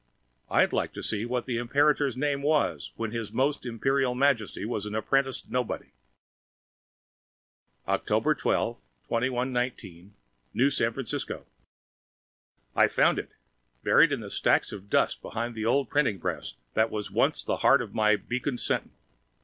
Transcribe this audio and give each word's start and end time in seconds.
I'd 0.49 0.73
like 0.73 0.93
to 0.93 1.03
see 1.03 1.25
what 1.27 1.45
the 1.45 1.59
Imperator's 1.59 2.17
name 2.17 2.41
was 2.41 2.91
when 2.95 3.11
His 3.11 3.31
Most 3.31 3.67
Imperial 3.67 4.15
Majesty 4.15 4.65
was 4.65 4.87
an 4.87 4.95
apprenticed 4.95 5.51
nobody! 5.51 5.91
October 7.87 8.33
12, 8.33 8.77
2119 9.03 10.15
New 10.55 10.71
San 10.71 10.91
Francisco 10.93 11.45
I 12.75 12.87
found 12.87 13.19
it! 13.19 13.29
Buried 13.83 14.11
in 14.11 14.27
stacks 14.31 14.71
of 14.71 14.89
dust 14.89 15.21
behind 15.21 15.53
the 15.53 15.65
old 15.67 15.87
printing 15.87 16.19
press 16.19 16.55
that 16.73 16.89
was 16.89 17.11
once 17.11 17.43
the 17.43 17.57
heart 17.57 17.83
of 17.83 17.93
my 17.93 18.15
Beacon 18.15 18.57
Sentinel. 18.57 18.95